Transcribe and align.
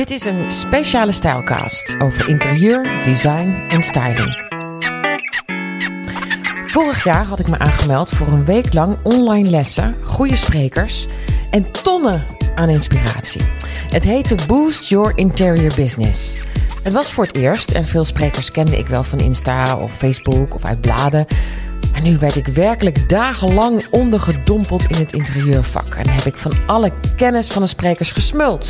Dit 0.00 0.10
is 0.10 0.24
een 0.24 0.52
speciale 0.52 1.12
stijlcast 1.12 1.96
over 1.98 2.28
interieur, 2.28 3.02
design 3.02 3.64
en 3.68 3.82
styling. 3.82 4.48
Vorig 6.66 7.04
jaar 7.04 7.24
had 7.24 7.38
ik 7.38 7.48
me 7.48 7.58
aangemeld 7.58 8.10
voor 8.10 8.26
een 8.26 8.44
week 8.44 8.72
lang 8.72 8.98
online 9.02 9.50
lessen, 9.50 9.96
goede 10.02 10.36
sprekers 10.36 11.06
en 11.50 11.72
tonnen 11.82 12.26
aan 12.54 12.68
inspiratie. 12.68 13.42
Het 13.90 14.04
heette 14.04 14.34
Boost 14.46 14.88
Your 14.88 15.12
Interior 15.16 15.74
Business. 15.74 16.38
Het 16.82 16.92
was 16.92 17.12
voor 17.12 17.24
het 17.24 17.36
eerst 17.36 17.70
en 17.70 17.84
veel 17.84 18.04
sprekers 18.04 18.50
kende 18.50 18.78
ik 18.78 18.86
wel 18.86 19.04
van 19.04 19.20
Insta 19.20 19.76
of 19.76 19.96
Facebook 19.96 20.54
of 20.54 20.64
uit 20.64 20.80
bladen. 20.80 21.26
Maar 21.92 22.02
nu 22.02 22.18
werd 22.18 22.36
ik 22.36 22.46
werkelijk 22.46 23.08
dagenlang 23.08 23.86
ondergedompeld 23.90 24.84
in 24.84 24.98
het 24.98 25.12
interieurvak 25.12 25.94
en 25.94 26.08
heb 26.08 26.24
ik 26.24 26.36
van 26.36 26.52
alle 26.66 26.92
kennis 27.16 27.48
van 27.48 27.62
de 27.62 27.68
sprekers 27.68 28.10
gesmuld. 28.10 28.68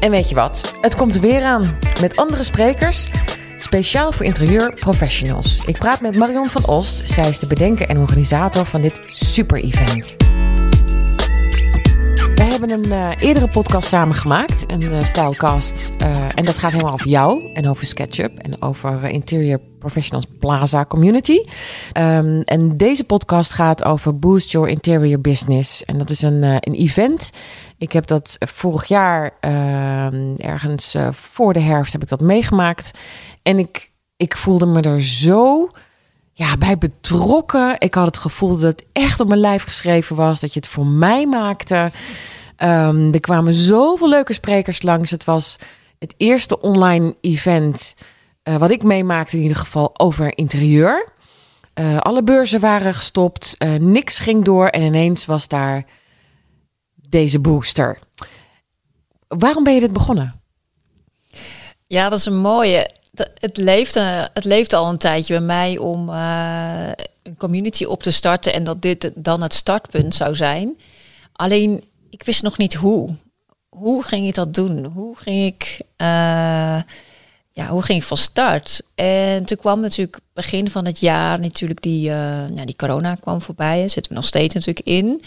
En 0.00 0.10
weet 0.10 0.28
je 0.28 0.34
wat? 0.34 0.78
Het 0.80 0.94
komt 0.96 1.14
er 1.14 1.20
weer 1.20 1.42
aan 1.42 1.78
met 2.00 2.16
andere 2.16 2.42
sprekers. 2.42 3.10
Speciaal 3.56 4.12
voor 4.12 4.26
interieur 4.26 4.72
professionals. 4.72 5.62
Ik 5.66 5.78
praat 5.78 6.00
met 6.00 6.16
Marion 6.16 6.48
van 6.48 6.66
Oost. 6.66 7.08
Zij 7.08 7.28
is 7.28 7.38
de 7.38 7.46
bedenker 7.46 7.88
en 7.88 7.98
organisator 7.98 8.66
van 8.66 8.80
dit 8.80 9.00
super-event. 9.06 10.16
Hebben 12.60 12.84
een 12.84 12.98
uh, 12.98 13.10
eerdere 13.18 13.48
podcast 13.48 13.88
samen 13.88 14.14
gemaakt, 14.14 14.72
een 14.72 14.82
uh, 14.82 15.04
Stylecast. 15.04 15.92
Uh, 16.02 16.28
en 16.34 16.44
dat 16.44 16.58
gaat 16.58 16.70
helemaal 16.70 16.92
over 16.92 17.08
jou 17.08 17.52
en 17.54 17.68
over 17.68 17.86
SketchUp 17.86 18.38
en 18.38 18.62
over 18.62 19.04
Interior 19.04 19.60
Professionals 19.78 20.26
Plaza 20.38 20.84
Community. 20.84 21.38
Um, 21.98 22.40
en 22.40 22.76
deze 22.76 23.04
podcast 23.04 23.52
gaat 23.52 23.84
over 23.84 24.18
Boost 24.18 24.50
Your 24.50 24.68
Interior 24.68 25.20
Business. 25.20 25.84
En 25.84 25.98
dat 25.98 26.10
is 26.10 26.22
een, 26.22 26.42
een 26.42 26.74
event. 26.74 27.30
Ik 27.78 27.92
heb 27.92 28.06
dat 28.06 28.36
vorig 28.38 28.84
jaar, 28.84 29.32
ehm, 29.40 30.34
ergens 30.36 30.96
voor 31.10 31.52
de 31.52 31.60
herfst, 31.60 31.92
heb 31.92 32.02
ik 32.02 32.08
dat 32.08 32.20
meegemaakt. 32.20 32.98
En 33.42 33.58
ik, 33.58 33.90
ik 34.16 34.36
voelde 34.36 34.66
me 34.66 34.80
er 34.80 35.02
zo 35.02 35.68
ja, 36.32 36.56
bij 36.56 36.78
betrokken. 36.78 37.74
Ik 37.78 37.94
had 37.94 38.06
het 38.06 38.18
gevoel 38.18 38.50
dat 38.50 38.62
het 38.62 38.84
echt 38.92 39.20
op 39.20 39.28
mijn 39.28 39.40
lijf 39.40 39.62
geschreven 39.62 40.16
was. 40.16 40.40
Dat 40.40 40.52
je 40.52 40.60
het 40.60 40.68
voor 40.68 40.86
mij 40.86 41.26
maakte. 41.26 41.90
Um, 42.62 43.12
er 43.12 43.20
kwamen 43.20 43.54
zoveel 43.54 44.08
leuke 44.08 44.32
sprekers 44.32 44.82
langs. 44.82 45.10
Het 45.10 45.24
was 45.24 45.56
het 45.98 46.14
eerste 46.16 46.60
online 46.60 47.16
event 47.20 47.94
uh, 48.44 48.56
wat 48.56 48.70
ik 48.70 48.82
meemaakte 48.82 49.36
in 49.36 49.42
ieder 49.42 49.56
geval 49.56 49.98
over 49.98 50.36
interieur. 50.36 51.08
Uh, 51.74 51.98
alle 51.98 52.22
beurzen 52.22 52.60
waren 52.60 52.94
gestopt, 52.94 53.54
uh, 53.58 53.74
niks 53.74 54.18
ging 54.18 54.44
door 54.44 54.66
en 54.66 54.82
ineens 54.82 55.26
was 55.26 55.48
daar 55.48 55.84
deze 56.94 57.38
booster. 57.38 57.98
Waarom 59.28 59.64
ben 59.64 59.74
je 59.74 59.80
dit 59.80 59.92
begonnen? 59.92 60.40
Ja, 61.86 62.08
dat 62.08 62.18
is 62.18 62.26
een 62.26 62.40
mooie. 62.40 62.90
Het 63.34 63.56
leeft, 63.56 63.94
het 64.34 64.44
leeft 64.44 64.72
al 64.72 64.88
een 64.88 64.98
tijdje 64.98 65.34
bij 65.34 65.46
mij 65.46 65.78
om 65.78 66.08
een 66.08 67.36
community 67.36 67.84
op 67.84 68.02
te 68.02 68.10
starten 68.10 68.52
en 68.52 68.64
dat 68.64 68.82
dit 68.82 69.12
dan 69.14 69.42
het 69.42 69.54
startpunt 69.54 70.14
zou 70.14 70.34
zijn. 70.34 70.78
Alleen 71.32 71.84
ik 72.10 72.22
wist 72.22 72.42
nog 72.42 72.58
niet 72.58 72.74
hoe. 72.74 73.14
Hoe 73.68 74.04
ging 74.04 74.26
ik 74.26 74.34
dat 74.34 74.54
doen? 74.54 74.84
Hoe 74.84 75.16
ging 75.16 75.46
ik, 75.46 75.80
uh, 75.96 76.06
ja, 77.52 77.66
hoe 77.68 77.82
ging 77.82 77.98
ik 77.98 78.04
van 78.04 78.16
start? 78.16 78.82
En 78.94 79.44
toen 79.44 79.58
kwam 79.58 79.80
natuurlijk 79.80 80.20
begin 80.32 80.70
van 80.70 80.84
het 80.84 81.00
jaar 81.00 81.40
natuurlijk 81.40 81.82
die, 81.82 82.08
uh, 82.08 82.14
nou, 82.46 82.64
die 82.64 82.76
corona 82.76 83.14
kwam 83.14 83.42
voorbij. 83.42 83.78
Daar 83.78 83.90
zitten 83.90 84.12
we 84.12 84.18
nog 84.18 84.26
steeds 84.26 84.54
natuurlijk 84.54 84.86
in. 84.86 85.22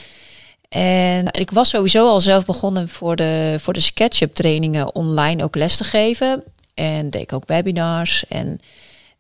En 0.70 1.28
ik 1.32 1.52
was 1.52 1.70
sowieso 1.70 2.08
al 2.08 2.20
zelf 2.20 2.46
begonnen 2.46 2.90
voor 2.90 3.16
de, 3.16 3.56
voor 3.60 3.74
de 3.74 3.80
SketchUp 3.80 4.36
trainingen 4.36 4.96
online 4.96 5.44
ook 5.44 5.56
les 5.56 5.78
te 5.78 5.84
geven. 5.84 6.44
En 6.74 7.10
deed 7.10 7.22
ik 7.22 7.34
ook 7.34 7.48
webinars. 7.48 8.28
En 8.28 8.60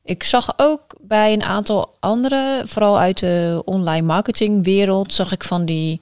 ik 0.03 0.23
zag 0.23 0.53
ook 0.57 0.97
bij 1.01 1.33
een 1.33 1.43
aantal 1.43 1.93
andere, 1.99 2.61
vooral 2.65 2.99
uit 2.99 3.19
de 3.19 3.61
online 3.65 4.05
marketingwereld, 4.05 5.13
zag 5.13 5.31
ik 5.31 5.43
van 5.43 5.65
die 5.65 6.01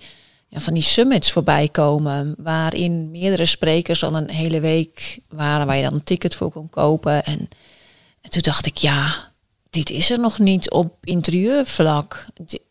ja, 0.53 0.59
van 0.59 0.73
die 0.73 0.84
summits 0.84 1.31
voorbij 1.31 1.67
komen. 1.67 2.35
Waarin 2.38 3.12
meerdere 3.12 3.45
sprekers 3.45 4.00
dan 4.00 4.16
een 4.16 4.29
hele 4.29 4.59
week 4.59 5.19
waren 5.29 5.66
waar 5.67 5.75
je 5.78 5.84
dan 5.84 5.94
een 5.94 6.03
ticket 6.03 6.35
voor 6.35 6.51
kon 6.51 6.69
kopen. 6.69 7.23
En, 7.23 7.47
en 8.22 8.29
toen 8.29 8.41
dacht 8.41 8.66
ik, 8.66 8.78
ja, 8.78 9.13
dit 9.69 9.89
is 9.89 10.09
er 10.12 10.19
nog 10.19 10.39
niet 10.39 10.72
op 10.72 10.94
interieurvlak. 11.03 12.25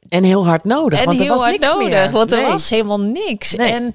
En 0.08 0.24
heel 0.24 0.46
hard 0.46 0.64
nodig. 0.64 0.98
En 0.98 1.04
want 1.04 1.18
heel 1.18 1.26
er 1.28 1.34
was 1.34 1.42
hard 1.42 1.58
niks 1.60 1.72
nodig, 1.72 1.88
meer. 1.88 2.10
want 2.10 2.32
er 2.32 2.38
Nee. 2.38 2.46
was 2.46 2.68
helemaal 2.70 3.00
niks. 3.00 3.54
Nee. 3.54 3.72
En 3.72 3.94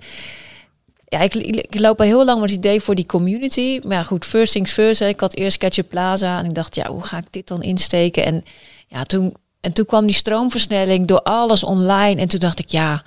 ja, 1.07 1.19
ik, 1.19 1.35
ik 1.35 1.79
loop 1.79 1.99
al 1.99 2.05
heel 2.05 2.25
lang 2.25 2.39
met 2.41 2.49
het 2.49 2.57
idee 2.57 2.81
voor 2.81 2.95
die 2.95 3.05
community. 3.05 3.79
Maar 3.83 3.97
ja, 3.97 4.03
goed, 4.03 4.25
first 4.25 4.51
things 4.53 4.71
first. 4.71 4.99
hè. 4.99 5.07
Ik 5.07 5.19
had 5.19 5.35
eerst 5.35 5.53
Sketchup 5.55 5.89
Plaza 5.89 6.39
en 6.39 6.45
ik 6.45 6.53
dacht, 6.53 6.75
ja, 6.75 6.87
hoe 6.87 7.03
ga 7.03 7.17
ik 7.17 7.27
dit 7.31 7.47
dan 7.47 7.61
insteken? 7.63 8.25
En 8.25 8.43
ja, 8.87 9.03
toen, 9.03 9.33
en 9.61 9.73
toen 9.73 9.85
kwam 9.85 10.05
die 10.05 10.15
stroomversnelling 10.15 11.07
door 11.07 11.21
alles 11.21 11.63
online. 11.63 12.21
En 12.21 12.27
toen 12.27 12.39
dacht 12.39 12.59
ik, 12.59 12.69
ja, 12.69 13.03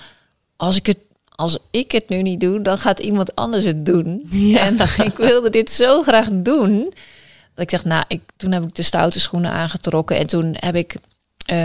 als 0.59 0.77
ik 0.77 0.87
het 0.87 0.99
als 1.39 1.59
ik 1.71 1.93
het 1.93 2.09
nu 2.09 2.23
niet 2.23 2.41
doe, 2.41 2.63
dan 2.63 2.79
gaat 2.79 3.01
iemand 3.01 3.35
anders 3.35 3.65
het 3.65 3.87
doen. 3.87 4.27
Ja. 4.31 4.59
En 4.59 4.77
ik 5.11 5.17
wilde 5.17 5.51
dit 5.51 5.71
zo 5.71 6.03
graag 6.03 6.29
doen. 6.33 6.95
Dat 7.55 7.65
ik 7.65 7.71
zeg, 7.71 7.85
nou, 7.85 8.05
ik, 8.09 8.23
toen 8.37 8.53
heb 8.53 8.63
ik 8.63 8.75
de 8.75 8.83
stoute 8.83 9.21
schoenen 9.21 9.51
aangetrokken. 9.51 10.17
En 10.17 10.27
toen 10.27 10.57
heb 10.59 10.75
ik 10.75 10.95
uh, 11.53 11.57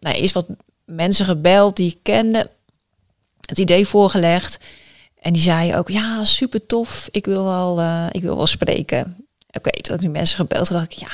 nou, 0.00 0.16
eerst 0.16 0.34
wat 0.34 0.46
mensen 0.84 1.24
gebeld 1.24 1.76
die 1.76 1.90
ik 1.90 1.98
kende. 2.02 2.50
Het 3.40 3.58
idee 3.58 3.86
voorgelegd. 3.86 4.58
En 5.20 5.32
die 5.32 5.42
zeiden 5.42 5.78
ook, 5.78 5.88
ja, 5.88 6.24
super 6.24 6.66
tof. 6.66 7.08
Ik 7.10 7.26
wil 7.26 7.44
wel, 7.44 7.80
uh, 7.80 8.06
ik 8.10 8.22
wil 8.22 8.36
wel 8.36 8.46
spreken. 8.46 9.16
Oké, 9.52 9.70
toen 9.70 9.92
heb 9.92 9.94
ik 9.94 10.00
die 10.00 10.10
mensen 10.10 10.36
gebeld. 10.36 10.66
Toen 10.66 10.76
dacht 10.76 10.92
ik, 10.92 10.98
ja, 10.98 11.10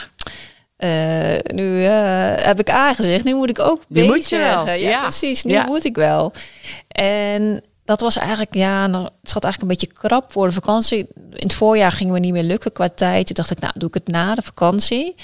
uh, 0.79 1.37
nu 1.55 1.83
uh, 1.83 1.89
heb 2.37 2.61
ik 2.61 2.71
A 2.71 2.95
gezegd, 2.95 3.25
nu 3.25 3.35
moet 3.35 3.49
ik 3.51 3.59
ook 3.59 3.81
B 3.81 3.85
Nu 3.89 4.05
moet 4.05 4.29
je 4.29 4.37
zeggen. 4.37 4.65
wel, 4.65 4.75
Ja, 4.75 4.89
ja. 4.89 5.01
precies, 5.01 5.45
nu 5.45 5.53
Ja. 5.53 5.65
moet 5.67 5.85
ik 5.85 5.95
wel. 5.97 6.33
En 6.89 7.63
dat 7.85 8.01
was 8.01 8.17
eigenlijk, 8.17 8.55
ja, 8.55 8.87
nou, 8.87 9.05
het 9.05 9.31
zat 9.31 9.45
eigenlijk 9.45 9.63
een 9.63 9.79
beetje 9.79 10.01
krap 10.01 10.33
voor 10.33 10.47
de 10.47 10.53
vakantie. 10.53 10.99
In 11.17 11.47
het 11.47 11.55
voorjaar 11.55 11.93
gingen 11.93 12.13
we 12.13 12.19
niet 12.19 12.33
meer 12.33 12.43
lukken 12.43 12.73
qua 12.73 12.89
tijd. 12.89 13.27
Toen 13.27 13.35
dacht 13.35 13.51
ik, 13.51 13.61
nou, 13.61 13.73
doe 13.77 13.89
ik 13.89 13.95
het 13.95 14.09
na 14.09 14.35
de 14.35 14.43
vakantie. 14.43 15.15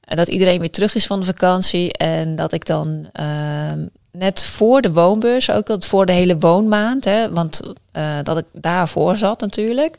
En 0.00 0.16
dat 0.16 0.28
iedereen 0.28 0.60
weer 0.60 0.70
terug 0.70 0.94
is 0.94 1.06
van 1.06 1.20
de 1.20 1.26
vakantie. 1.26 1.92
En 1.92 2.34
dat 2.34 2.52
ik 2.52 2.66
dan 2.66 3.08
uh, 3.20 3.72
net 4.12 4.42
voor 4.44 4.80
de 4.80 4.92
woonbeurs, 4.92 5.50
ook 5.50 5.76
voor 5.78 6.06
de 6.06 6.12
hele 6.12 6.38
woonmaand, 6.38 7.04
hè, 7.04 7.30
want 7.32 7.60
uh, 7.92 8.18
dat 8.22 8.36
ik 8.38 8.44
daarvoor 8.52 9.16
zat 9.16 9.40
natuurlijk. 9.40 9.96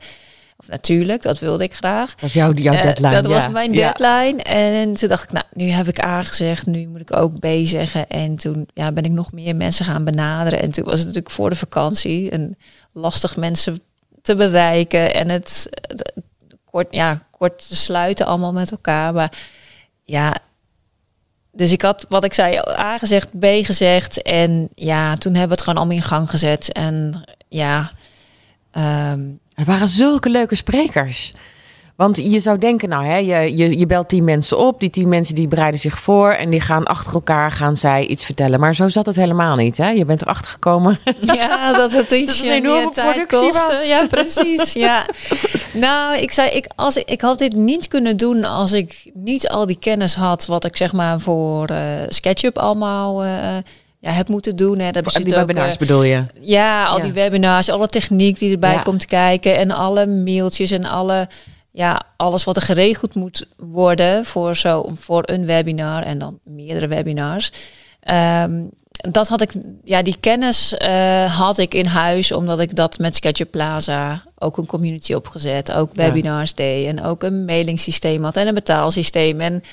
Of 0.60 0.68
natuurlijk, 0.68 1.22
dat 1.22 1.40
wilde 1.40 1.64
ik 1.64 1.74
graag. 1.74 2.12
Dat 2.12 2.22
was 2.22 2.34
jouw, 2.34 2.54
jouw 2.54 2.74
Eh, 2.74 2.82
deadline. 2.82 3.12
dat 3.14 3.26
ja. 3.26 3.30
was 3.32 3.50
mijn 3.50 3.74
Ja. 3.74 3.92
deadline. 3.94 4.44
En 4.44 4.94
toen 4.94 5.10
dacht 5.10 5.24
ik, 5.24 5.32
nou, 5.32 5.46
nu 5.54 5.66
heb 5.70 5.88
ik 5.88 6.04
A 6.04 6.24
gezegd, 6.24 6.66
nu 6.66 6.88
moet 6.88 7.02
ik 7.02 7.16
ook 7.16 7.40
B 7.40 7.46
zeggen. 7.64 8.08
En 8.08 8.36
toen 8.36 8.68
ja, 8.74 8.92
ben 8.92 9.04
ik 9.04 9.12
nog 9.12 9.32
meer 9.32 9.56
mensen 9.56 9.86
gaan 9.86 10.04
benaderen. 10.04 10.62
En 10.62 10.72
toen 10.72 10.84
was 10.84 10.94
het 10.94 11.06
natuurlijk 11.08 11.34
voor 11.34 11.50
de 11.50 11.56
vakantie 11.56 12.30
en 12.30 12.58
lastig 12.94 13.36
mensen 13.38 13.82
te 14.22 14.36
bereiken. 14.36 15.14
En 15.14 15.30
het, 15.30 15.68
het 15.82 16.14
kort, 16.66 16.88
ja, 16.90 17.22
kort 17.32 17.68
te 17.68 17.76
sluiten 17.76 18.26
allemaal 18.26 18.54
met 18.54 18.72
elkaar. 18.72 19.14
Maar 19.14 19.38
ja, 20.04 20.36
dus 21.52 21.72
ik 21.72 21.82
had 21.82 22.06
wat 22.10 22.24
ik 22.24 22.34
zei, 22.34 22.58
A 22.70 22.98
gezegd, 22.98 23.40
B 23.40 23.46
gezegd. 23.46 24.22
En 24.22 24.70
ja, 24.76 25.14
toen 25.16 25.32
hebben 25.32 25.50
we 25.50 25.54
het 25.56 25.64
gewoon 25.64 25.78
allemaal 25.80 25.98
in 25.98 26.04
gang 26.04 26.30
gezet. 26.30 26.72
En 26.72 27.24
ja, 27.48 27.92
ehm, 28.72 29.22
Er 29.58 29.66
waren 29.66 29.88
zulke 29.88 30.30
leuke 30.30 30.56
sprekers. 30.56 31.34
Want 31.96 32.18
je 32.18 32.40
zou 32.40 32.58
denken, 32.58 32.90
nou, 32.90 33.06
hè, 33.06 33.18
je, 33.18 33.58
je, 33.58 33.78
je 33.78 33.86
belt 33.86 34.10
tien 34.10 34.24
mensen 34.24 34.58
op. 34.58 34.80
Die 34.80 34.90
tien 34.90 35.10
mensen 35.10 35.36
die 35.36 35.48
bereiden 35.48 35.80
zich 35.80 36.00
voor. 36.00 36.30
En 36.32 36.50
die 36.50 36.62
gaan 36.62 36.84
achter 36.84 37.14
elkaar 37.14 37.52
gaan 37.52 37.76
zij 37.76 38.06
iets 38.06 38.26
vertellen. 38.26 38.60
Maar 38.60 38.76
zo 38.76 38.88
zat 38.88 39.06
het 39.06 39.16
helemaal 39.16 39.56
niet. 39.56 39.78
Hè? 39.78 39.90
Je 39.90 40.06
bent 40.06 40.22
erachter 40.22 40.52
gekomen. 40.52 41.00
Ja, 41.22 41.74
dat 41.74 41.92
het 41.92 42.12
ietsje 42.12 42.46
een 42.46 42.52
enorme 42.52 42.80
meer 42.80 42.92
tijd 42.92 43.26
kostte. 43.26 43.88
Ja, 43.88 44.08
precies. 44.08 44.74
Ja. 44.74 45.06
Nou, 45.74 46.18
ik 46.18 46.32
zei, 46.32 46.50
ik, 46.50 46.68
als 46.76 46.98
ik, 46.98 47.10
ik 47.10 47.22
had 47.22 47.38
dit 47.38 47.56
niet 47.56 47.88
kunnen 47.88 48.18
doen 48.18 48.44
als 48.44 48.72
ik 48.72 49.12
niet 49.14 49.48
al 49.50 49.66
die 49.66 49.80
kennis 49.80 50.16
had 50.16 50.46
wat 50.46 50.66
ik 50.66 50.78
zeg 50.78 50.94
maar 50.94 51.20
voor 51.20 51.68
eh, 51.68 51.80
SketchUp 52.08 52.58
allemaal 52.58 53.24
eh, 53.24 53.58
ja, 54.00 54.12
heb 54.12 54.28
moeten 54.28 54.56
doen. 54.56 54.80
Hè. 54.80 54.92
Daar 54.92 55.04
Die 55.04 55.26
ook, 55.26 55.34
webinars 55.34 55.74
eh, 55.74 55.80
bedoel 55.80 56.04
je? 56.04 56.26
ja, 56.42 56.86
al 56.86 56.98
Ja. 56.98 57.04
die 57.04 57.12
webinars, 57.12 57.70
alle 57.70 57.88
techniek 57.88 58.40
die 58.40 58.52
erbij 58.52 58.74
Ja. 58.74 58.82
komt 58.82 59.06
kijken 59.06 59.58
en 59.58 59.72
alle 59.72 60.06
mailtjes 60.08 60.72
en 60.72 60.86
alle, 60.86 61.28
ja, 61.72 62.02
alles 62.18 62.44
wat 62.44 62.56
er 62.56 62.62
geregeld 62.62 63.16
moet 63.16 63.48
worden 63.58 64.26
voor, 64.26 64.56
zo, 64.56 64.90
voor 64.96 65.24
een 65.26 65.46
webinar 65.46 66.04
en 66.04 66.18
dan 66.18 66.40
meerdere 66.44 66.88
webinars. 66.88 67.52
Ehm, 68.00 68.62
dat 68.92 69.28
had 69.28 69.42
ik, 69.42 69.52
ja, 69.84 70.02
die 70.02 70.18
kennis 70.20 70.74
eh, 70.78 71.38
had 71.40 71.58
ik 71.58 71.74
in 71.74 71.86
huis, 71.86 72.32
omdat 72.32 72.60
ik 72.60 72.76
dat 72.76 72.98
met 73.00 73.16
SketchUp 73.16 73.52
Plaza 73.52 74.24
ook 74.40 74.58
een 74.58 74.66
community 74.66 75.14
opgezet, 75.14 75.72
ook 75.74 75.90
Ja. 75.94 76.04
webinars 76.04 76.54
deed 76.56 76.88
en 76.88 77.04
ook 77.04 77.24
een 77.24 77.46
mailingsysteem 77.46 78.24
had 78.24 78.38
en 78.38 78.48
een 78.48 78.54
betaalsysteem. 78.54 79.42
En 79.42 79.64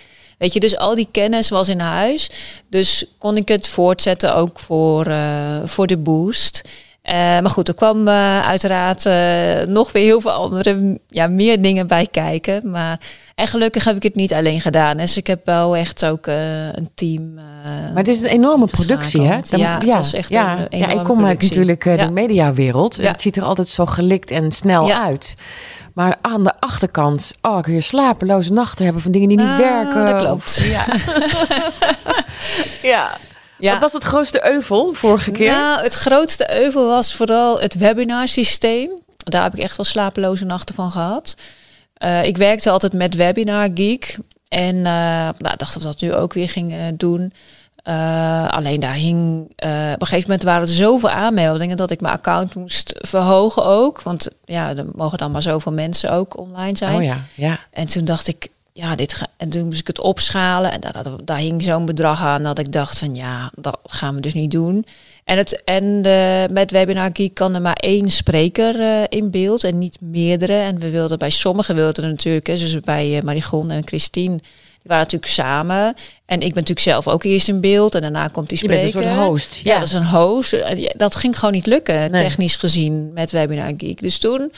weet 0.44 0.52
je, 0.52 0.61
dus 0.61 0.76
al 0.76 0.94
die 0.94 1.08
kennis 1.11 1.49
was 1.49 1.69
in 1.69 1.81
huis. 1.81 2.31
Dus 2.69 3.05
kon 3.19 3.37
ik 3.37 3.49
het 3.49 3.69
voortzetten 3.69 4.35
ook 4.35 4.58
voor, 4.58 5.06
eh, 5.06 5.58
voor 5.64 5.87
de 5.87 5.96
boost. 5.96 6.62
Uh, 7.05 7.15
maar 7.15 7.51
goed, 7.51 7.69
er 7.69 7.75
kwam 7.75 8.09
uh, 8.09 8.41
uiteraard 8.41 9.05
uh, 9.05 9.75
nog 9.75 9.93
weer 9.93 10.05
heel 10.05 10.21
veel 10.21 10.31
andere, 10.31 11.01
ja, 11.06 11.27
meer 11.27 11.62
dingen 11.62 11.87
bij 11.87 12.06
kijken. 12.11 12.71
Maar 12.71 13.01
en 13.35 13.47
gelukkig 13.47 13.85
heb 13.85 13.97
ik 13.97 14.03
het 14.03 14.15
niet 14.15 14.33
alleen 14.33 14.61
gedaan. 14.61 14.97
Dus 14.97 15.17
ik 15.17 15.27
heb 15.27 15.41
wel 15.45 15.77
echt 15.77 16.05
ook 16.05 16.27
een 16.27 16.91
team. 16.95 17.35
maar 17.35 17.93
het 17.95 18.09
is 18.09 18.21
een 18.21 18.29
enorme 18.29 18.67
productie, 18.67 19.21
hè? 19.21 19.39
Dan, 19.51 19.61
ja, 19.61 19.67
ja, 19.67 19.79
het 19.79 19.95
was 19.95 20.12
echt 20.12 20.29
ja, 20.29 20.59
een 20.69 20.79
ja, 20.79 20.89
ik 20.89 21.05
kom 21.05 21.25
uit 21.25 21.43
natuurlijk 21.43 21.83
de 21.83 22.11
mediawereld. 22.11 22.97
Het 22.97 23.21
ziet 23.21 23.37
er 23.37 23.43
altijd 23.43 23.69
zo 23.69 23.87
gelikt 23.87 24.31
en 24.31 24.53
snel 24.53 24.93
uit. 24.93 25.35
Maar 25.95 26.17
aan 26.21 26.45
de 26.45 26.53
achterkant, 26.61 27.35
oh, 27.43 27.61
kun 27.61 27.73
je 27.73 27.81
slapeloze 27.81 28.53
nachten 28.53 28.85
hebben 28.85 29.03
van 29.03 29.12
dingen 29.12 29.29
die 29.29 29.39
niet 29.39 29.47
nou, 29.47 29.62
werken. 29.62 30.06
Dat 30.06 30.21
klopt. 30.21 30.45
Of, 30.45 30.65
ja. 30.65 30.85
ja. 32.93 33.11
Ja. 33.65 33.73
Wat 33.73 33.81
was 33.81 33.93
het 33.93 34.05
grootste 34.05 34.51
euvel 34.51 34.93
vorige 34.93 35.31
keer? 35.31 35.51
Nou, 35.51 35.83
het 35.83 35.95
grootste 35.95 36.61
euvel 36.61 36.87
was 36.87 37.15
vooral 37.15 37.61
het 37.61 37.75
webinarsysteem. 37.75 38.91
Daar 39.17 39.43
heb 39.43 39.55
ik 39.55 39.59
echt 39.59 39.77
wel 39.77 39.87
slapeloze 39.87 40.45
nachten 40.45 40.75
van 40.75 40.91
gehad. 40.91 41.37
Uh, 41.99 42.25
ik 42.25 42.37
werkte 42.37 42.71
altijd 42.71 42.93
met 42.93 43.15
Webinar 43.15 43.71
Geek. 43.75 44.17
En 44.49 44.77
uh, 44.77 44.83
nou, 45.39 45.57
dacht 45.57 45.77
of 45.77 45.83
dat 45.83 46.01
nu 46.01 46.15
ook 46.15 46.33
weer 46.33 46.49
ging 46.49 46.73
uh, 46.73 46.79
doen. 46.95 47.33
alleen 48.51 48.81
daar 48.81 48.95
hing 48.95 49.45
op 49.47 50.01
een 50.01 50.07
gegeven 50.07 50.29
moment 50.29 50.43
waren 50.43 50.63
er 50.63 50.75
zoveel 50.75 51.11
aanmeldingen 51.11 51.77
dat 51.77 51.91
ik 51.91 52.01
mijn 52.01 52.15
account 52.15 52.55
moest 52.55 52.95
verhogen 52.97 53.65
ook. 53.65 54.03
Want 54.03 54.29
ja, 54.45 54.77
er 54.77 54.87
mogen 54.95 55.19
dan 55.19 55.31
maar 55.31 55.43
zoveel 55.43 55.73
mensen 55.73 56.11
ook 56.11 56.39
online 56.39 56.77
zijn. 56.77 56.97
Oh 56.97 57.03
ja, 57.03 57.19
ja. 57.35 57.59
En 57.71 57.87
toen 57.87 58.05
dacht 58.05 58.27
ik, 58.29 58.49
ja, 58.76 58.94
dit 58.94 59.15
ga, 59.15 59.26
en 59.37 59.49
toen 59.49 59.65
moest 59.65 59.81
ik 59.81 59.87
het 59.87 60.00
opschalen. 60.00 60.73
En 60.73 60.81
daar, 60.81 61.05
daar, 61.25 61.38
hing 61.38 61.62
zo'n 61.62 61.85
bedrag 61.85 62.23
aan 62.23 62.43
dat 62.43 62.59
ik 62.59 62.73
dacht 62.73 62.99
van 62.99 63.15
ja, 63.15 63.50
dat 63.56 63.79
gaan 63.85 64.15
we 64.15 64.21
dus 64.21 64.35
niet 64.35 64.50
doen. 64.50 64.87
En, 65.25 65.37
het, 65.37 65.65
en 65.65 66.03
de, 66.03 66.49
met 66.50 66.71
Webinar 66.71 67.11
Geek 67.12 67.35
kan 67.35 67.55
er 67.55 67.62
maar 67.62 67.76
één 67.76 68.11
spreker 68.11 68.81
uh, 68.81 69.03
in 69.09 69.31
beeld 69.31 69.65
en 69.65 69.79
niet 69.79 70.00
meerdere. 70.00 70.53
En 70.53 70.79
we 70.79 70.91
wilden 70.91 71.19
bij 71.19 71.31
sommigen 71.31 71.75
wilden 71.75 72.09
natuurlijk, 72.09 72.47
hè, 72.47 72.55
dus 72.55 72.81
bij 72.81 73.17
uh, 73.17 73.23
Marigon 73.23 73.71
en 73.71 73.87
Christine, 73.87 74.37
die 74.37 74.43
waren 74.82 75.05
natuurlijk 75.05 75.32
samen. 75.32 75.94
En 76.27 76.37
ik 76.37 76.41
ben 76.41 76.62
natuurlijk 76.62 76.81
zelf 76.81 77.09
ook 77.09 77.25
eerst 77.25 77.49
in 77.49 77.61
beeld 77.61 77.94
en 77.94 78.00
daarna 78.00 78.29
komt 78.29 78.49
die 78.49 78.59
spreker. 78.59 78.87
Je 78.87 78.93
bent 78.93 79.05
een 79.05 79.12
soort 79.12 79.25
host. 79.27 79.61
Ja, 79.65 79.79
dat 79.79 79.88
is 79.88 79.94
een 79.94 80.06
host. 80.06 80.65
Dat 80.97 81.15
ging 81.15 81.38
gewoon 81.38 81.55
niet 81.55 81.67
lukken, 81.67 82.12
technisch 82.12 82.56
gezien, 82.56 83.12
met 83.12 83.31
Webinar 83.31 83.73
Geek. 83.77 84.03
Dus 84.03 84.19
toen 84.19 84.53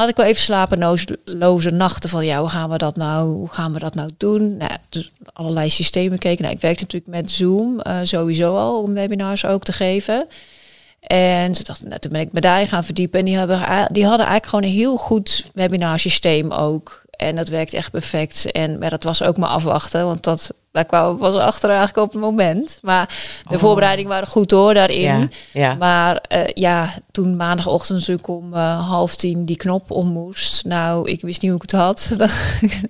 had 0.00 0.08
ik 0.08 0.16
wel 0.16 0.26
even 0.26 0.42
slapeloze 0.42 1.70
nachten 1.70 2.10
van 2.10 2.24
ja, 2.24 2.40
hoe 2.40 2.48
gaan 2.48 2.70
we 2.70 2.78
dat 2.78 2.96
nou, 2.96 3.28
hoe 3.28 3.48
gaan 3.48 3.72
we 3.72 3.78
dat 3.78 3.94
nou 3.94 4.10
doen? 4.16 4.56
Nou, 4.56 4.70
dus 4.88 5.12
allerlei 5.32 5.70
systemen 5.70 6.18
keken. 6.18 6.42
Nou, 6.42 6.54
ik 6.54 6.60
werk 6.60 6.80
natuurlijk 6.80 7.12
met 7.12 7.30
Zoom 7.30 7.80
uh, 7.86 7.98
sowieso 8.02 8.56
al 8.56 8.82
om 8.82 8.94
webinars 8.94 9.44
ook 9.44 9.62
te 9.62 9.72
geven. 9.72 10.26
En 11.00 11.54
ze 11.54 11.64
dachten, 11.64 11.88
nou, 11.88 12.00
toen 12.00 12.12
ben 12.12 12.20
ik 12.20 12.32
me 12.32 12.40
daarin 12.40 12.66
gaan 12.66 12.84
verdiepen. 12.84 13.18
En 13.18 13.24
die, 13.24 13.36
hebben, 13.36 13.58
die 13.92 14.06
hadden 14.06 14.26
eigenlijk 14.26 14.46
gewoon 14.46 14.64
een 14.64 14.76
heel 14.76 14.96
goed 14.96 15.50
webinarsysteem 15.54 16.50
ook. 16.52 17.04
En 17.20 17.36
dat 17.36 17.48
werkt 17.48 17.74
echt 17.74 17.90
perfect. 17.90 18.52
En 18.52 18.78
maar 18.78 18.90
dat 18.90 19.04
was 19.04 19.22
ook 19.22 19.36
maar 19.36 19.48
afwachten, 19.48 20.04
want 20.04 20.24
dat 20.24 20.50
daar 20.72 20.84
kwam 20.84 21.18
was 21.18 21.34
achter 21.34 21.68
eigenlijk 21.68 21.98
op 21.98 22.12
het 22.12 22.20
moment. 22.20 22.78
Maar 22.82 23.18
de 23.42 23.54
oh. 23.54 23.60
voorbereidingen 23.60 24.10
waren 24.10 24.28
goed 24.28 24.50
hoor 24.50 24.74
daarin. 24.74 25.30
Ja, 25.52 25.74
Maar 25.74 26.24
uh, 26.32 26.40
ja, 26.46 26.94
toen 27.10 27.36
maandagochtend 27.36 27.98
natuurlijk 27.98 28.28
om 28.28 28.54
uh, 28.54 28.88
half 28.88 29.16
tien 29.16 29.44
die 29.44 29.56
knop 29.56 29.90
om 29.90 30.06
moest. 30.06 30.64
Nou, 30.64 31.10
ik 31.10 31.20
wist 31.20 31.42
niet 31.42 31.50
hoe 31.50 31.62
ik 31.62 31.70
het 31.70 31.80
had. 31.80 32.16
ik 32.60 32.80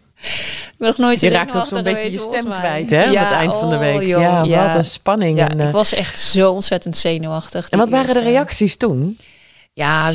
nog 0.78 0.98
nooit 0.98 1.20
je 1.20 1.28
raakt 1.28 1.56
ook 1.56 1.66
zo'n 1.66 1.82
beetje 1.82 2.12
je 2.12 2.18
stem 2.18 2.44
kwijt, 2.44 2.90
hè? 2.90 3.04
Ja, 3.04 3.24
het 3.24 3.32
eind 3.32 3.54
van 3.54 3.68
de 3.68 3.74
oh, 3.74 3.80
week. 3.80 4.02
ja, 4.02 4.66
wat 4.66 4.74
een 4.74 4.84
spanning. 4.84 5.38
Ja, 5.38 5.48
en, 5.48 5.58
uh, 5.58 5.66
ik 5.66 5.72
was 5.72 5.94
echt 5.94 6.18
zo 6.18 6.52
ontzettend 6.52 6.96
zenuwachtig. 6.96 7.68
En 7.68 7.78
wat 7.78 7.90
waren 7.90 8.14
de 8.14 8.22
reacties 8.22 8.76
toen? 8.76 9.18
Ja, 9.72 10.12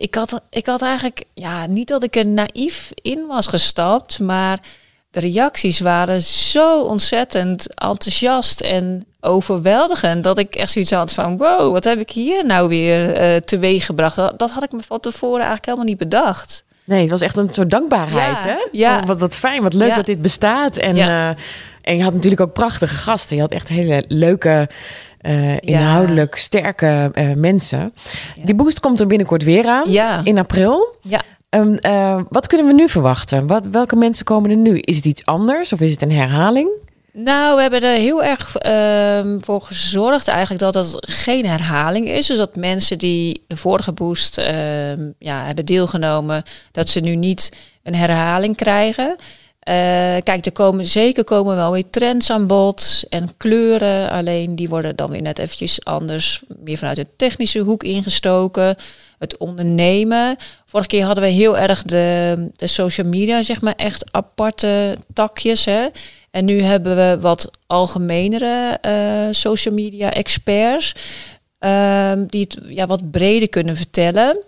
ik, 0.00 0.14
had, 0.14 0.40
ik 0.50 0.66
had 0.66 0.82
eigenlijk, 0.82 1.24
ja, 1.34 1.66
niet 1.66 1.88
dat 1.88 2.02
ik 2.02 2.16
er 2.16 2.26
naïef 2.26 2.90
in 2.94 3.26
was 3.26 3.46
gestapt, 3.46 4.20
maar 4.20 4.60
de 5.10 5.20
reacties 5.20 5.80
waren 5.80 6.22
zo 6.22 6.82
ontzettend 6.82 7.74
enthousiast 7.74 8.60
en 8.60 9.04
overweldigend 9.20 10.24
dat 10.24 10.38
ik 10.38 10.54
echt 10.54 10.70
zoiets 10.70 10.90
had 10.90 11.12
van 11.12 11.36
wow, 11.36 11.72
wat 11.72 11.84
heb 11.84 11.98
ik 11.98 12.10
hier 12.10 12.46
nou 12.46 12.68
weer 12.68 13.22
uh, 13.22 13.36
teweeg 13.36 13.86
gebracht? 13.86 14.16
Dat, 14.16 14.38
dat, 14.38 14.50
had 14.50 14.62
ik 14.62 14.72
me 14.72 14.82
van 14.82 15.00
tevoren 15.00 15.36
eigenlijk 15.36 15.64
helemaal 15.64 15.86
niet 15.86 15.98
bedacht. 15.98 16.64
Nee, 16.84 17.00
het 17.00 17.10
was 17.10 17.20
echt 17.20 17.36
een 17.36 17.48
soort 17.52 17.70
dankbaarheid, 17.70 18.44
ja, 18.44 18.48
hè? 18.48 18.68
Ja. 18.72 18.98
Oh, 18.98 19.06
wat, 19.06 19.20
wat 19.20 19.36
fijn, 19.36 19.62
wat 19.62 19.74
leuk 19.74 19.94
dat 19.94 20.06
dit 20.06 20.22
bestaat. 20.22 20.76
En, 20.76 20.96
uh, 20.96 21.28
en 21.82 21.96
je 21.96 22.02
had 22.02 22.12
natuurlijk 22.12 22.40
ook 22.40 22.52
prachtige 22.52 22.94
gasten. 22.94 23.36
Je 23.36 23.42
had 23.42 23.52
echt 23.52 23.68
hele 23.68 24.04
leuke 24.08 24.68
uh, 25.22 25.56
inhoudelijk 25.60 26.36
sterke 26.36 27.10
uh, 27.14 27.34
mensen. 27.34 27.94
Die 28.44 28.54
boost 28.54 28.80
komt 28.80 29.00
er 29.00 29.06
binnenkort 29.06 29.42
weer 29.42 29.66
aan 29.66 30.24
in 30.24 30.38
april. 30.38 30.96
Ja. 31.02 31.20
Um, 31.50 31.78
uh, 31.86 32.20
wat 32.28 32.46
kunnen 32.46 32.66
we 32.66 32.72
nu 32.72 32.88
verwachten? 32.88 33.46
Wat, 33.46 33.66
welke 33.66 33.96
mensen 33.96 34.24
komen 34.24 34.50
er 34.50 34.56
nu? 34.56 34.78
Is 34.78 34.96
het 34.96 35.04
iets 35.04 35.24
anders 35.24 35.72
of 35.72 35.80
is 35.80 35.90
het 35.90 36.02
een 36.02 36.12
herhaling? 36.12 36.70
Nou, 37.12 37.56
we 37.56 37.62
hebben 37.62 37.82
er 37.82 37.98
heel 37.98 38.24
erg 38.24 38.56
uh, 38.66 39.34
voor 39.40 39.62
gezorgd 39.62 40.28
eigenlijk 40.28 40.60
dat 40.60 40.74
het 40.74 40.96
geen 41.00 41.46
herhaling 41.46 42.08
is. 42.08 42.26
Dus 42.26 42.36
dat 42.36 42.56
mensen 42.56 42.98
die 42.98 43.44
de 43.46 43.56
vorige 43.56 43.92
boost 43.92 44.38
uh, 44.38 44.44
ja, 45.18 45.44
hebben 45.44 45.66
deelgenomen, 45.66 46.42
dat 46.72 46.88
ze 46.88 47.00
nu 47.00 47.16
niet 47.16 47.52
een 47.82 47.94
herhaling 47.94 48.56
krijgen. 48.56 49.16
Uh, 49.68 49.74
kijk, 50.22 50.46
er 50.46 50.52
komen 50.52 50.86
zeker 50.86 51.24
komen 51.24 51.56
wel 51.56 51.72
weer 51.72 51.90
trends 51.90 52.30
aan 52.30 52.46
bod 52.46 53.04
en 53.08 53.36
kleuren. 53.36 54.10
Alleen 54.10 54.56
die 54.56 54.68
worden 54.68 54.96
dan 54.96 55.10
weer 55.10 55.22
net 55.22 55.38
eventjes 55.38 55.84
anders, 55.84 56.42
meer 56.64 56.78
vanuit 56.78 56.96
de 56.96 57.06
technische 57.16 57.58
hoek 57.58 57.82
ingestoken. 57.82 58.76
Het 59.18 59.36
ondernemen. 59.36 60.36
Vorige 60.66 60.88
keer 60.88 61.04
hadden 61.04 61.24
we 61.24 61.30
heel 61.30 61.58
erg 61.58 61.82
de, 61.82 62.48
de 62.56 62.66
social 62.66 63.06
media, 63.06 63.42
zeg 63.42 63.60
maar, 63.60 63.74
echt 63.76 64.12
aparte 64.12 64.98
takjes. 65.14 65.64
Hè? 65.64 65.86
En 66.30 66.44
nu 66.44 66.62
hebben 66.62 66.96
we 66.96 67.18
wat 67.20 67.50
algemenere 67.66 68.78
uh, 68.86 69.28
social 69.30 69.74
media 69.74 70.12
experts. 70.12 70.94
Uh, 71.60 72.12
die 72.26 72.40
het 72.40 72.58
ja, 72.68 72.86
wat 72.86 73.10
breder 73.10 73.48
kunnen 73.48 73.76
vertellen. 73.76 74.44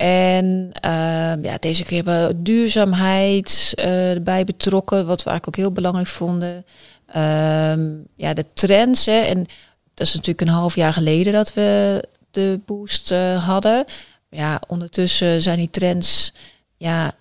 En 0.00 0.70
uh, 0.84 1.42
ja, 1.42 1.56
deze 1.60 1.84
keer 1.84 1.96
hebben 2.04 2.26
we 2.26 2.42
duurzaamheid 2.42 3.72
uh, 3.76 4.10
erbij 4.10 4.44
betrokken, 4.44 5.06
wat 5.06 5.22
we 5.22 5.30
eigenlijk 5.30 5.46
ook 5.46 5.64
heel 5.64 5.72
belangrijk 5.72 6.06
vonden. 6.06 6.64
Ehm, 7.06 7.88
ja, 8.16 8.34
de 8.34 8.44
trends. 8.54 9.06
Hè, 9.06 9.20
en 9.20 9.46
dat 9.94 10.06
is 10.06 10.14
natuurlijk 10.14 10.40
een 10.40 10.54
half 10.54 10.74
jaar 10.74 10.92
geleden 10.92 11.32
dat 11.32 11.54
we 11.54 12.04
de 12.30 12.60
boost 12.66 13.10
uh, 13.10 13.44
hadden. 13.44 13.84
Ja, 14.30 14.60
ondertussen 14.66 15.42
zijn 15.42 15.58
die 15.58 15.70
trends 15.70 16.32
ja, 16.76 17.12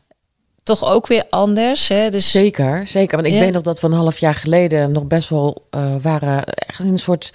toch 0.64 0.86
ook 0.86 1.08
weer 1.08 1.26
anders. 1.30 1.88
Hè? 1.88 2.10
Dus, 2.10 2.32
zeker, 2.32 2.88
zeker. 2.88 3.16
Want 3.16 3.28
ik 3.28 3.34
ja. 3.34 3.40
weet 3.40 3.54
nog 3.54 3.64
dat 3.64 3.80
we 3.80 3.88
een 3.88 3.94
half 3.94 4.18
jaar 4.18 4.36
geleden 4.36 4.92
nog 4.92 5.06
best 5.06 5.30
wel 5.30 5.68
waren 6.02 6.44
echt 6.44 6.80
in 6.80 6.88
een 6.88 7.00
soort 7.00 7.32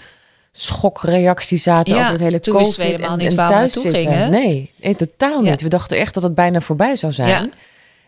schokreactie 0.57 1.59
zaten 1.59 1.95
ja, 1.95 2.01
over 2.01 2.13
het 2.13 2.23
hele 2.23 2.41
toen 2.41 2.55
COVID 2.55 2.77
we 2.77 2.83
helemaal 2.83 3.11
en, 3.11 3.19
niet 3.19 3.39
en 3.39 3.47
thuis 3.47 3.73
zitten. 3.73 4.01
gingen. 4.01 4.31
Nee, 4.31 4.71
totaal 4.97 5.41
niet. 5.41 5.63
We 5.63 5.69
dachten 5.69 5.99
echt 5.99 6.15
dat 6.15 6.23
het 6.23 6.35
bijna 6.35 6.61
voorbij 6.61 6.97
zou 6.97 7.13
zijn. 7.13 7.29
Ja. 7.29 7.49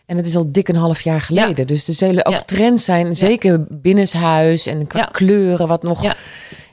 En 0.05 0.17
het 0.17 0.25
is 0.25 0.35
al 0.35 0.51
dik 0.51 0.67
een 0.67 0.75
half 0.75 1.01
jaar 1.01 1.21
geleden. 1.21 1.67
Dus 1.67 1.85
de 1.85 1.93
zullen 1.93 2.25
ook 2.25 2.41
trends 2.45 2.85
zijn, 2.85 3.15
zeker 3.15 3.65
binnenshuis 3.69 4.65
en 4.65 4.87
qua 4.87 5.03
kleuren, 5.03 5.67
wat 5.67 5.83
nog, 5.83 6.13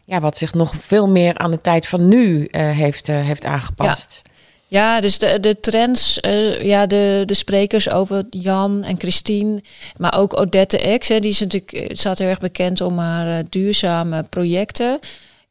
ja. 0.04 0.21
Wat 0.21 0.37
zich 0.37 0.54
nog 0.54 0.73
veel 0.78 1.09
meer 1.09 1.38
aan 1.38 1.50
de 1.50 1.61
tijd 1.61 1.87
van 1.87 2.09
nu 2.09 2.45
eh, 2.45 2.71
heeft, 2.71 3.09
eh, 3.09 3.21
heeft 3.21 3.45
aangepast. 3.45 4.23
Ja, 4.69 5.00
dus 5.00 5.19
de, 5.19 5.40
de 5.40 5.61
trends, 5.61 6.21
eh, 6.21 6.62
ja, 6.62 6.87
de, 6.87 7.23
de 7.26 7.35
sprekers 7.35 7.90
over 7.90 8.25
Jan 8.31 8.83
en 8.85 8.99
Christine, 8.99 9.62
maar 9.97 10.19
ook 10.19 10.40
Odette 10.40 10.97
X, 10.99 11.09
hè, 11.09 11.21
die 11.21 11.31
is 11.31 11.40
natuurlijk, 11.40 11.90
staat 11.97 12.19
heel 12.19 12.28
erg 12.28 12.40
bekend 12.40 12.81
om 12.81 12.99
haar 12.99 13.43
duurzame 13.49 14.23
projecten. 14.23 14.99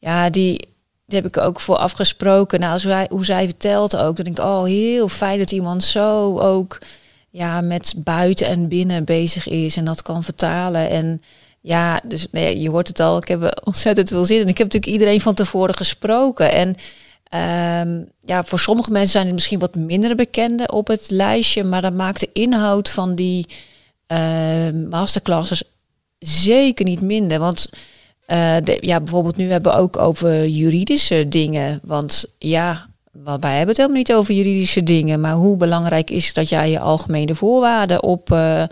Ja, 0.03 0.29
die, 0.29 0.67
die 1.05 1.21
heb 1.21 1.25
ik 1.25 1.37
ook 1.37 1.59
voor 1.59 1.75
afgesproken. 1.75 2.59
Nou, 2.59 2.73
als 2.73 2.83
wij, 2.83 3.07
hoe 3.09 3.25
zij 3.25 3.45
vertelt 3.45 3.95
ook, 3.95 4.15
dan 4.15 4.25
denk 4.25 4.37
ik, 4.37 4.45
oh, 4.45 4.63
heel 4.63 5.07
fijn 5.07 5.37
dat 5.37 5.51
iemand 5.51 5.83
zo 5.83 6.39
ook 6.39 6.77
ja, 7.29 7.61
met 7.61 7.93
buiten 7.97 8.47
en 8.47 8.67
binnen 8.67 9.03
bezig 9.03 9.47
is 9.47 9.77
en 9.77 9.85
dat 9.85 10.01
kan 10.01 10.23
vertalen. 10.23 10.89
En 10.89 11.21
ja, 11.61 12.01
dus 12.03 12.27
nee, 12.31 12.59
je 12.59 12.69
hoort 12.69 12.87
het 12.87 12.99
al, 12.99 13.17
ik 13.17 13.27
heb 13.27 13.61
ontzettend 13.63 14.09
veel 14.09 14.25
zin 14.25 14.39
in. 14.39 14.47
Ik 14.47 14.57
heb 14.57 14.67
natuurlijk 14.67 14.93
iedereen 14.93 15.21
van 15.21 15.33
tevoren 15.33 15.75
gesproken. 15.75 16.51
En 16.51 16.75
ehm, 17.23 18.01
ja, 18.25 18.43
voor 18.43 18.59
sommige 18.59 18.91
mensen 18.91 19.11
zijn 19.11 19.25
het 19.25 19.33
misschien 19.33 19.59
wat 19.59 19.75
minder 19.75 20.15
bekende 20.15 20.67
op 20.67 20.87
het 20.87 21.09
lijstje, 21.09 21.63
maar 21.63 21.81
dat 21.81 21.93
maakt 21.93 22.19
de 22.19 22.29
inhoud 22.33 22.89
van 22.89 23.15
die 23.15 23.47
ehm, 24.07 24.87
masterclasses 24.87 25.63
zeker 26.19 26.85
niet 26.85 27.01
minder. 27.01 27.39
Want 27.39 27.69
eh, 28.25 28.57
ja, 28.79 28.99
bijvoorbeeld 28.99 29.37
nu 29.37 29.51
hebben 29.51 29.71
we 29.71 29.77
ook 29.77 29.97
over 29.97 30.47
juridische 30.47 31.27
dingen. 31.29 31.79
Want 31.83 32.25
ja, 32.37 32.85
wij 33.23 33.57
hebben 33.57 33.67
het 33.67 33.77
helemaal 33.77 33.97
niet 33.97 34.13
over 34.13 34.33
juridische 34.33 34.83
dingen. 34.83 35.19
Maar 35.19 35.33
hoe 35.33 35.57
belangrijk 35.57 36.09
is 36.09 36.33
dat 36.33 36.49
jij 36.49 36.69
je 36.69 36.79
algemene 36.79 37.35
voorwaarden 37.35 38.03
op, 38.03 38.31
eh, 38.31 38.63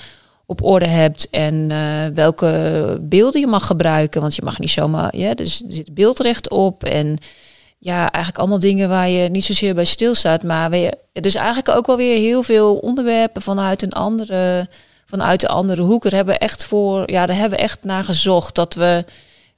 op 0.46 0.63
orde 0.63 0.88
hebt. 0.88 1.29
En 1.29 1.72
eh, 1.72 1.79
welke 2.13 2.98
beelden 3.01 3.41
je 3.41 3.48
mag 3.48 3.65
gebruiken. 3.65 4.22
Want 4.22 4.36
je 4.36 4.41
mag 4.43 4.60
niet 4.60 4.70
zomaar, 4.70 5.17
ja, 5.17 5.34
dus 5.34 5.63
er 5.67 5.74
zit 5.74 5.93
beeldrecht 5.93 6.50
op. 6.50 6.84
En 6.84 7.17
ja, 7.77 8.00
eigenlijk 8.00 8.38
allemaal 8.38 8.60
dingen 8.60 8.89
waar 8.89 9.10
je 9.10 9.29
niet 9.29 9.46
zozeer 9.46 9.75
bij 9.75 9.86
stilstaat. 9.86 10.43
Maar 10.43 10.70
weer, 10.70 10.93
dus 11.13 11.36
eigenlijk 11.36 11.70
ook 11.70 11.86
wel 11.86 11.98
weer 11.98 12.17
heel 12.17 12.43
veel 12.43 12.75
onderwerpen 12.75 13.41
vanuit 13.41 13.81
een 13.81 13.93
andere, 13.93 14.67
vanuit 15.05 15.39
de 15.39 15.48
andere 15.48 15.81
hoek. 15.81 16.05
Er 16.05 16.15
hebben 16.15 16.39
echt 16.39 16.65
voor, 16.65 17.12
ja, 17.12 17.25
daar 17.25 17.38
hebben 17.38 17.58
we 17.58 17.63
echt 17.63 17.84
naar 17.84 18.03
gezocht 18.03 18.55
dat 18.55 18.74
we 18.74 19.05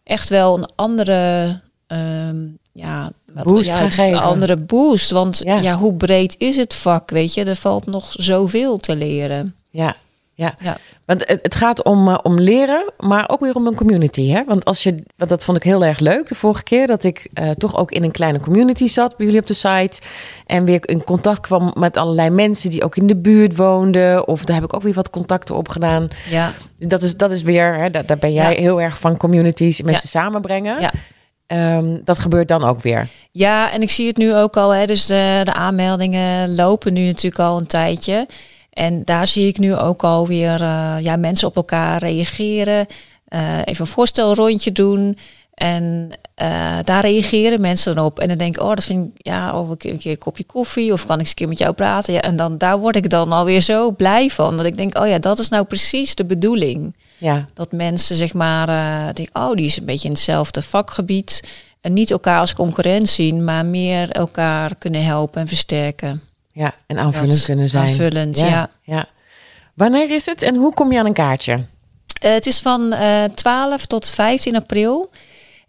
echt 0.04 0.30
wel 0.30 0.58
een 0.58 0.70
andere. 0.76 1.60
ehm, 1.88 2.36
ja, 2.74 3.12
wat- 3.34 3.44
Boost 3.44 3.70
ja, 3.70 3.84
het- 3.84 3.98
een 3.98 4.16
andere 4.18 4.58
boost. 4.58 5.12
Want 5.12 5.42
Ja. 5.44 5.58
ja. 5.60 5.76
hoe 5.76 5.94
breed 5.94 6.36
is 6.38 6.56
het 6.58 6.74
vak? 6.74 7.10
Weet 7.10 7.34
je, 7.34 7.44
er 7.44 7.56
valt 7.56 7.86
nog 7.86 8.12
zoveel 8.12 8.78
te 8.78 8.96
leren. 8.96 9.56
Ja, 9.70 9.96
ja. 10.36 10.56
Ja. 10.60 10.78
Want 11.06 11.24
het, 11.28 11.56
gaat 11.56 11.84
om, 11.84 12.08
eh, 12.08 12.18
om 12.24 12.40
leren, 12.40 12.92
maar 13.00 13.30
ook 13.30 13.40
weer 13.40 13.56
om 13.56 13.68
een 13.68 13.76
community. 13.76 14.30
Hè? 14.30 14.44
Want 14.46 14.66
als 14.66 14.84
je, 14.84 15.04
want 15.18 15.30
dat 15.30 15.44
vond 15.44 15.58
ik 15.58 15.64
heel 15.64 15.86
erg 15.86 16.00
leuk 16.00 16.28
de 16.28 16.36
vorige 16.36 16.64
keer, 16.64 16.88
dat 16.88 17.04
ik 17.04 17.28
eh, 17.34 17.50
toch 17.50 17.78
ook 17.78 17.92
in 17.92 18.04
een 18.04 18.12
kleine 18.12 18.40
community 18.40 18.88
zat 18.88 19.18
bij 19.18 19.26
jullie 19.26 19.42
op 19.42 19.48
de 19.48 19.54
site. 19.54 20.02
En 20.46 20.66
weer 20.66 20.90
in 20.90 21.04
contact 21.04 21.40
kwam 21.40 21.74
met 21.78 21.98
allerlei 21.98 22.30
mensen 22.30 22.70
die 22.70 22.84
ook 22.84 22.96
in 22.96 23.08
de 23.08 23.16
buurt 23.18 23.56
woonden. 23.56 24.28
Of 24.28 24.44
daar 24.44 24.56
heb 24.56 24.66
ik 24.66 24.76
ook 24.76 24.82
weer 24.84 24.94
wat 24.94 25.10
contacten 25.10 25.56
op 25.56 25.70
gedaan. 25.70 26.08
Ja, 26.30 26.54
Dat 26.80 27.04
is, 27.04 27.18
dat 27.18 27.32
is 27.32 27.42
weer, 27.42 27.76
hè, 27.76 27.90
daar, 27.90 28.06
daar 28.06 28.18
ben 28.18 28.34
jij 28.34 28.54
Ja. 28.56 28.60
heel 28.62 28.82
erg 28.82 29.00
van 29.00 29.18
communities, 29.18 29.82
mensen 29.82 30.10
samenbrengen. 30.10 30.82
Ja. 30.82 30.92
Ehm, 31.48 31.98
dat 32.04 32.20
gebeurt 32.20 32.48
dan 32.48 32.64
ook 32.64 32.82
weer. 32.82 33.08
Ja, 33.32 33.72
en 33.72 33.82
ik 33.82 33.90
zie 33.90 34.08
het 34.08 34.18
nu 34.18 34.36
ook 34.36 34.58
al. 34.58 34.74
Hè, 34.74 34.86
dus 34.86 35.06
de, 35.06 35.42
de 35.44 35.54
aanmeldingen 35.54 36.56
lopen 36.56 36.94
nu 36.94 37.06
natuurlijk 37.06 37.42
al 37.42 37.58
een 37.58 37.68
tijdje. 37.68 38.28
En 38.74 39.02
daar 39.04 39.28
zie 39.28 39.48
ik 39.48 39.58
nu 39.58 39.76
ook 39.76 40.04
alweer 40.04 40.62
uh, 40.62 40.96
ja, 41.00 41.16
mensen 41.16 41.48
op 41.48 41.56
elkaar 41.56 42.00
reageren. 42.00 42.88
eh, 43.28 43.58
even 43.66 43.86
een 43.86 43.92
voorstelrondje 43.92 44.72
doen. 44.72 45.18
En 45.54 46.10
eh, 46.36 46.78
daar 46.84 47.02
reageren 47.02 47.62
mensen 47.62 47.96
dan 47.96 48.06
op. 48.06 48.20
En 48.20 48.28
dan 48.28 48.38
denk 48.38 48.56
ik, 48.56 48.62
oh, 48.62 48.70
dat 48.70 48.84
vind 48.84 49.06
ik, 49.06 49.12
ja, 49.26 49.60
of 49.60 49.70
een 49.70 49.78
keer, 49.78 49.92
een 49.92 49.98
keer 49.98 50.12
een 50.12 50.18
kopje 50.18 50.44
koffie. 50.44 50.92
Of 50.94 51.06
kan 51.06 51.14
ik 51.16 51.20
eens 51.20 51.30
een 51.30 51.36
keer 51.36 51.48
met 51.48 51.58
jou 51.58 51.74
praten. 51.74 52.14
Ja, 52.14 52.22
en 52.22 52.36
dan, 52.36 52.58
daar 52.58 52.80
word 52.80 52.96
ik 52.96 53.10
dan 53.10 53.32
alweer 53.32 53.62
zo 53.62 53.92
blij 53.92 54.30
van. 54.30 54.58
Dat 54.58 54.66
ik 54.66 54.78
denk, 54.78 54.98
oh 54.98 55.08
ja, 55.08 55.18
dat 55.20 55.40
is 55.40 55.50
nou 55.50 55.66
precies 55.66 56.16
de 56.16 56.26
bedoeling. 56.26 56.96
Ja, 57.18 57.46
Dat 57.54 57.72
mensen 57.72 58.16
zeg 58.16 58.34
maar 58.34 58.70
uh, 58.70 59.14
denken, 59.14 59.42
oh, 59.42 59.56
die 59.56 59.66
is 59.66 59.78
een 59.78 59.86
beetje 59.86 60.08
in 60.08 60.14
hetzelfde 60.14 60.62
vakgebied. 60.62 61.42
En 61.82 61.94
niet 61.94 62.12
elkaar 62.12 62.40
als 62.40 62.54
concurrent 62.54 63.10
zien, 63.10 63.44
maar 63.44 63.66
meer 63.66 64.10
elkaar 64.10 64.76
kunnen 64.76 65.04
helpen 65.06 65.42
en 65.42 65.48
versterken. 65.48 66.22
Ja. 66.54 66.74
en 66.88 66.98
aanvullend 66.98 67.32
Dat- 67.32 67.46
kunnen 67.46 67.70
zijn. 67.70 67.88
Aanvullend, 67.88 68.38
ja. 68.40 68.70
ja. 68.82 69.06
Wanneer 69.74 70.12
is 70.12 70.26
het 70.26 70.42
en 70.42 70.56
hoe 70.56 70.74
kom 70.74 70.92
je 70.92 71.00
aan 71.00 71.06
een 71.06 71.14
kaartje? 71.14 71.66
Eh, 72.22 72.32
het 72.34 72.46
is 72.46 72.60
van 72.60 72.94
eh 72.94 73.24
12 73.24 73.86
tot 73.86 74.08
15 74.08 74.56
april. 74.56 75.10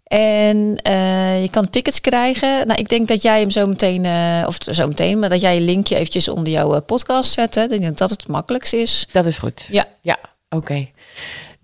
En 0.05 0.75
eh, 0.81 1.41
je 1.41 1.49
kan 1.49 1.69
tickets 1.69 2.01
krijgen. 2.01 2.67
Nou, 2.67 2.79
ik 2.79 2.89
denk 2.89 3.07
dat 3.07 3.21
jij 3.21 3.39
hem 3.39 3.49
zo 3.49 3.67
meteen, 3.67 4.05
of 4.45 4.57
zo 4.71 4.87
meteen, 4.87 5.19
maar 5.19 5.29
dat 5.29 5.41
jij 5.41 5.55
je 5.55 5.61
linkje 5.61 5.95
eventjes 5.95 6.27
onder 6.29 6.53
jouw 6.53 6.81
podcast 6.81 7.31
zet. 7.31 7.55
Hè. 7.55 7.63
Ik 7.63 7.69
denk 7.69 7.83
dat 7.83 7.97
dat 7.97 8.09
het 8.09 8.27
makkelijkst 8.27 8.73
is. 8.73 9.07
Dat 9.11 9.25
is 9.25 9.37
goed. 9.37 9.67
Ja. 9.71 9.85
Ja, 10.01 10.17
oké. 10.49 10.87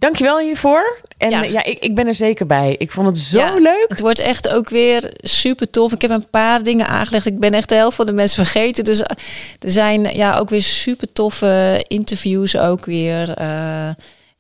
Dankjewel 0.02 0.40
hiervoor. 0.40 0.98
En 1.18 1.30
Ja. 1.30 1.44
ja, 1.44 1.64
ik, 1.64 1.80
ik 1.80 1.96
ben 1.96 2.08
er 2.08 2.16
zeker 2.16 2.46
bij. 2.46 2.76
Ik 2.78 2.92
vond 2.92 3.08
het 3.08 3.18
zo 3.18 3.40
Ja. 3.40 3.54
leuk. 3.54 3.86
Het 3.88 4.00
wordt 4.00 4.20
echt 4.20 4.50
ook 4.50 4.70
weer 4.70 5.12
super 5.18 5.70
tof. 5.70 5.92
Ik 5.94 6.02
heb 6.02 6.12
een 6.12 6.30
paar 6.30 6.64
dingen 6.64 6.88
aangelegd. 6.88 7.26
Ik 7.26 7.40
ben 7.40 7.52
echt 7.52 7.70
de 7.70 7.76
helft 7.76 7.96
van 7.96 8.06
de 8.06 8.12
mensen 8.12 8.46
vergeten. 8.46 8.84
Dus 8.84 9.02
eh, 9.02 9.16
er 9.60 9.70
zijn 9.70 10.04
ja, 10.04 10.38
ook 10.38 10.50
weer 10.50 10.62
super 10.62 11.14
toffe 11.14 11.86
interviews 11.88 12.58
ook 12.58 12.86
weer. 12.86 13.34
eh, 13.34 13.90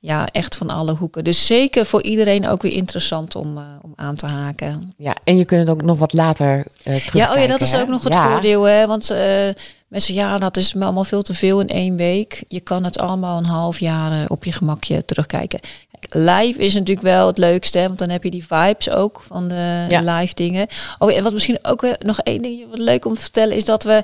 ja, 0.03 0.27
echt 0.31 0.55
van 0.55 0.69
alle 0.69 0.91
hoeken. 0.93 1.23
Dus 1.23 1.45
zeker 1.45 1.85
voor 1.85 2.01
iedereen 2.03 2.47
ook 2.47 2.61
weer 2.61 2.71
interessant 2.71 3.35
om, 3.35 3.57
eh, 3.57 3.63
om 3.81 3.93
aan 3.95 4.15
te 4.15 4.25
haken. 4.25 4.93
Ja, 4.97 5.15
en 5.23 5.37
je 5.37 5.45
kunt 5.45 5.61
het 5.61 5.69
ook 5.69 5.81
nog 5.81 5.97
wat 5.99 6.13
later 6.13 6.57
uh, 6.57 6.63
terugkijken. 6.83 7.19
Ja, 7.19 7.31
oh 7.33 7.39
ja, 7.39 7.47
dat 7.47 7.61
is 7.61 7.75
ook 7.75 7.87
nog 7.87 8.03
het 8.03 8.13
Ja. 8.13 8.31
voordeel. 8.31 8.63
Hè? 8.63 8.87
Want 8.87 9.09
eh, 9.09 9.49
mensen, 9.87 10.13
ja, 10.13 10.37
dat 10.37 10.57
is 10.57 10.73
me 10.73 10.83
allemaal 10.83 11.03
veel 11.03 11.21
te 11.21 11.33
veel 11.33 11.59
in 11.59 11.67
één 11.67 11.95
week. 11.95 12.43
Je 12.47 12.59
kan 12.59 12.83
het 12.83 12.99
allemaal 12.99 13.37
een 13.37 13.45
half 13.45 13.79
jaar 13.79 14.11
eh, 14.11 14.25
op 14.27 14.43
je 14.43 14.51
gemakje 14.51 15.05
terugkijken. 15.05 15.59
Kijk, 15.99 16.13
live 16.13 16.59
is 16.59 16.73
natuurlijk 16.73 17.01
wel 17.07 17.27
het 17.27 17.37
leukste, 17.37 17.77
hè? 17.77 17.87
want 17.87 17.99
dan 17.99 18.09
heb 18.09 18.23
je 18.23 18.31
die 18.31 18.45
vibes 18.47 18.89
ook 18.89 19.23
van 19.27 19.47
de 19.47 19.85
Ja. 19.89 20.17
live 20.19 20.33
dingen. 20.33 20.67
Oh, 20.97 21.13
en 21.15 21.23
wat 21.23 21.33
misschien 21.33 21.59
ook 21.61 21.85
nog 21.99 22.19
één 22.19 22.41
ding 22.41 22.69
wat 22.69 22.79
leuk 22.79 23.05
om 23.05 23.13
te 23.13 23.21
vertellen 23.21 23.55
is 23.55 23.65
dat 23.65 23.83
we 23.83 24.03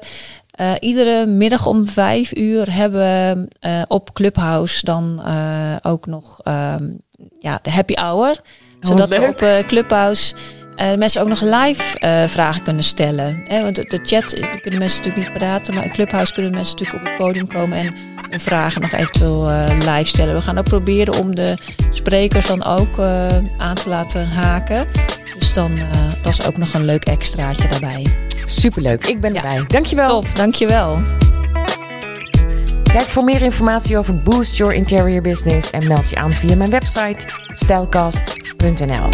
eh, 0.58 0.72
iedere 0.80 1.26
middag 1.26 1.66
om 1.66 1.88
vijf 1.88 2.36
uur 2.36 2.74
hebben 2.74 3.48
eh, 3.60 3.82
op 3.88 4.14
Clubhouse 4.14 4.86
dan 4.86 5.22
eh, 5.26 5.76
ook 5.82 6.06
nog 6.06 6.40
ehm, 6.44 6.84
ja, 7.40 7.60
de 7.62 7.72
happy 7.72 7.94
hour. 7.94 8.28
wat 8.28 8.90
Zodat 8.90 9.10
we 9.10 9.28
op 9.28 9.68
Clubhouse 9.68 10.36
mensen 10.98 11.22
ook 11.22 11.28
nog 11.28 11.42
live 11.42 11.98
vragen 12.28 12.64
kunnen 12.64 12.84
stellen. 12.84 13.46
Want 13.50 13.76
de, 13.76 13.84
de 13.84 14.00
chat 14.04 14.30
daar 14.30 14.60
kunnen 14.60 14.80
mensen 14.80 14.98
natuurlijk 15.04 15.30
niet 15.30 15.38
praten, 15.38 15.74
maar 15.74 15.84
in 15.84 15.92
Clubhouse 15.92 16.34
kunnen 16.34 16.52
mensen 16.52 16.78
natuurlijk 16.78 17.04
op 17.04 17.10
het 17.10 17.18
podium 17.18 17.48
komen 17.48 17.78
en 17.78 17.96
hun 18.30 18.40
vragen 18.40 18.82
nog 18.82 18.92
eventueel 18.92 19.50
live 19.74 20.08
stellen. 20.08 20.36
We 20.36 20.42
gaan 20.42 20.58
ook 20.58 20.64
proberen 20.64 21.20
om 21.20 21.36
de 21.36 21.56
sprekers 21.90 22.48
dan 22.48 22.64
ook 22.64 23.00
aan 23.58 23.76
te 23.76 23.90
laten 23.90 24.28
haken. 24.28 24.88
Dus 25.40 25.54
dan 25.54 25.72
dat 26.22 26.34
is 26.34 26.46
ook 26.46 26.58
nog 26.58 26.74
een 26.74 26.86
leuk 26.86 27.06
extraatje 27.06 27.68
daarbij. 27.68 28.27
Superleuk. 28.50 29.06
Ik 29.08 29.20
ben 29.20 29.36
erbij. 29.36 29.64
Dankjewel. 29.68 30.08
Top, 30.08 30.36
dankjewel. 30.36 31.00
Kijk 32.84 33.08
voor 33.08 33.24
meer 33.24 33.42
informatie 33.42 33.98
over 33.98 34.22
Boost 34.24 34.58
Your 34.58 34.74
Interior 34.74 35.22
Business 35.22 35.70
en 35.72 35.88
meld 35.88 36.10
je 36.10 36.16
aan 36.16 36.34
via 36.34 36.56
mijn 36.56 36.70
website 36.70 37.26
stylecast.nl. 37.52 39.10